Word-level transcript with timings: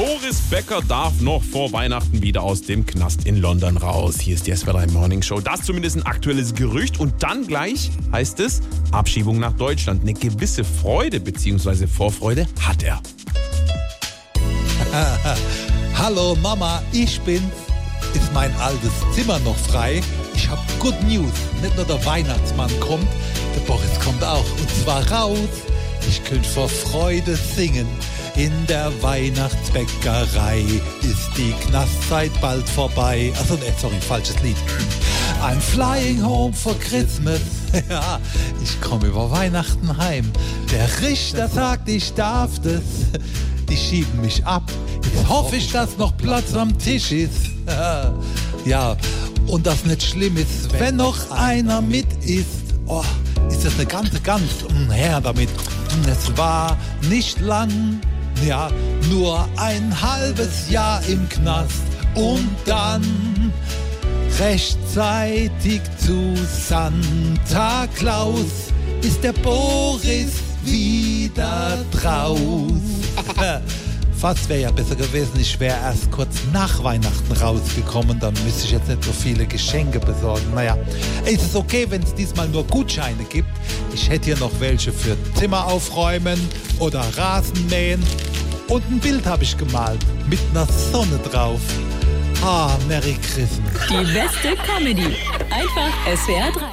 Boris 0.00 0.40
Becker 0.48 0.80
darf 0.88 1.20
noch 1.20 1.42
vor 1.42 1.74
Weihnachten 1.74 2.22
wieder 2.22 2.42
aus 2.42 2.62
dem 2.62 2.86
Knast 2.86 3.26
in 3.26 3.36
London 3.36 3.76
raus. 3.76 4.18
Hier 4.18 4.34
ist 4.34 4.46
die 4.46 4.54
SWR3 4.54 4.92
Morning 4.92 5.20
Show. 5.20 5.40
Das 5.40 5.60
zumindest 5.60 5.94
ein 5.96 6.06
aktuelles 6.06 6.54
Gerücht. 6.54 6.98
Und 6.98 7.22
dann 7.22 7.46
gleich 7.46 7.90
heißt 8.10 8.40
es 8.40 8.62
Abschiebung 8.92 9.38
nach 9.38 9.52
Deutschland. 9.52 10.00
Eine 10.00 10.14
gewisse 10.14 10.64
Freude 10.64 11.20
bzw. 11.20 11.86
Vorfreude 11.86 12.46
hat 12.66 12.82
er. 12.82 13.02
Hallo 15.98 16.34
Mama, 16.36 16.82
ich 16.92 17.20
bin's. 17.20 17.52
Ist 18.14 18.32
mein 18.32 18.56
altes 18.56 18.92
Zimmer 19.14 19.38
noch 19.40 19.56
frei? 19.56 20.00
Ich 20.34 20.48
hab 20.48 20.60
Good 20.78 20.96
News. 21.02 21.34
Nicht 21.60 21.76
nur 21.76 21.84
der 21.84 22.02
Weihnachtsmann 22.06 22.70
kommt, 22.80 23.06
der 23.54 23.60
Boris 23.66 24.00
kommt 24.02 24.24
auch. 24.24 24.46
Und 24.58 24.70
zwar 24.82 25.06
raus. 25.12 25.69
Ich 26.08 26.22
könnte 26.24 26.48
vor 26.48 26.68
Freude 26.68 27.36
singen. 27.36 27.86
In 28.36 28.52
der 28.68 28.90
Weihnachtsbäckerei 29.02 30.64
ist 31.02 31.30
die 31.36 31.52
Knastzeit 31.66 32.30
bald 32.40 32.68
vorbei. 32.68 33.32
Achso, 33.38 33.54
nee, 33.54 33.72
sorry, 33.80 34.00
falsches 34.00 34.40
Lied. 34.42 34.56
I'm 35.42 35.60
flying 35.60 36.22
home 36.22 36.52
for 36.52 36.78
Christmas. 36.78 37.40
Ja, 37.88 38.18
ich 38.60 38.80
komme 38.80 39.06
über 39.06 39.30
Weihnachten 39.30 39.96
heim. 39.96 40.28
Der 40.72 40.88
Richter 41.08 41.46
sagt, 41.48 41.88
ich 41.88 42.12
darf 42.14 42.58
das. 42.62 42.82
Die 43.68 43.76
schieben 43.76 44.20
mich 44.20 44.44
ab. 44.44 44.64
Jetzt 45.04 45.28
hoffe 45.28 45.54
ich, 45.54 45.70
dass 45.70 45.96
noch 45.96 46.16
Platz 46.16 46.52
am 46.54 46.76
Tisch 46.78 47.12
ist. 47.12 47.50
Ja, 48.66 48.96
und 49.46 49.66
das 49.66 49.84
nicht 49.86 50.02
schlimm 50.02 50.36
ist, 50.36 50.70
wenn 50.78 50.96
noch 50.96 51.30
einer 51.30 51.80
mit 51.80 52.06
ist. 52.24 52.74
Oh, 52.86 53.02
ist 53.60 53.66
das 53.66 53.74
eine 53.74 53.86
ganze 53.86 54.20
Gans? 54.20 54.64
Mm, 54.70 54.90
Her 54.90 55.20
damit. 55.20 55.50
Es 56.10 56.34
war 56.38 56.78
nicht 57.10 57.38
lang, 57.40 58.00
ja, 58.46 58.70
nur 59.10 59.46
ein 59.56 59.94
halbes 60.00 60.70
Jahr 60.70 61.02
im 61.06 61.28
Knast. 61.28 61.82
Und 62.14 62.48
dann 62.64 63.52
rechtzeitig 64.38 65.82
zu 65.98 66.34
Santa 66.46 67.86
Claus 67.94 68.72
ist 69.02 69.22
der 69.22 69.34
Boris 69.34 70.32
wieder 70.64 71.84
draus. 71.92 72.40
Fast 74.20 74.50
wäre 74.50 74.60
ja 74.60 74.70
besser 74.70 74.96
gewesen, 74.96 75.32
ich 75.40 75.58
wäre 75.58 75.78
erst 75.78 76.10
kurz 76.10 76.42
nach 76.52 76.84
Weihnachten 76.84 77.32
rausgekommen, 77.32 78.20
dann 78.20 78.34
müsste 78.44 78.66
ich 78.66 78.72
jetzt 78.72 78.86
nicht 78.86 79.02
so 79.02 79.12
viele 79.12 79.46
Geschenke 79.46 79.98
besorgen. 79.98 80.52
Naja, 80.54 80.76
ist 81.24 81.40
es 81.40 81.56
okay, 81.56 81.86
wenn 81.88 82.02
es 82.02 82.14
diesmal 82.14 82.46
nur 82.48 82.64
Gutscheine 82.64 83.24
gibt? 83.24 83.48
Ich 83.94 84.10
hätte 84.10 84.26
hier 84.26 84.36
noch 84.36 84.52
welche 84.60 84.92
für 84.92 85.16
Zimmer 85.36 85.64
aufräumen 85.64 86.38
oder 86.80 87.00
Rasenmähen. 87.16 88.02
Und 88.68 88.82
ein 88.90 88.98
Bild 88.98 89.24
habe 89.24 89.42
ich 89.42 89.56
gemalt 89.56 90.04
mit 90.28 90.40
einer 90.50 90.66
Sonne 90.66 91.18
drauf. 91.30 91.60
Ah, 92.44 92.76
Merry 92.88 93.16
Christmas. 93.22 93.72
Die 93.88 94.12
beste 94.12 94.54
Comedy. 94.66 95.16
Einfach 95.50 95.92
SWR 96.14 96.52
3. 96.52 96.70